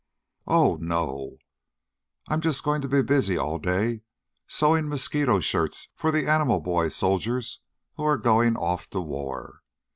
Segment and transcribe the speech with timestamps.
[0.47, 1.37] "Oh, no;
[2.27, 4.01] I'm just going to be busy all day
[4.47, 7.59] sewing mosquito shirts for the animal boy soldiers
[7.97, 9.61] who are going off to war.